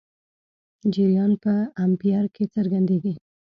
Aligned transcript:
جریان 0.93 1.31
په 1.43 1.53
امپیر 1.85 2.23
کې 2.35 2.43
څرګندېږي. 2.55 3.13